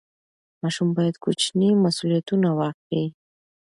ماشوم 0.61 0.89
باید 0.97 1.15
کوچني 1.23 1.69
مسوولیتونه 1.83 2.49
واخلي. 2.57 3.05